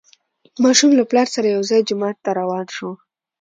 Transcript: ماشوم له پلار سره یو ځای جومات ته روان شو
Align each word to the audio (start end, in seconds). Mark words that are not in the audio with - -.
ماشوم 0.63 0.91
له 0.99 1.03
پلار 1.09 1.27
سره 1.35 1.47
یو 1.55 1.63
ځای 1.69 1.81
جومات 1.89 2.17
ته 2.23 2.29
روان 2.39 2.65
شو 2.75 2.89